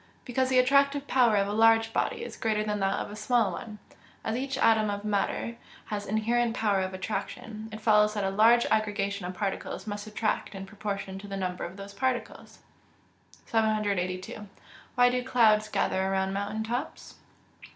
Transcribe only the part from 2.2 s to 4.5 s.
is greater than that of a small one. As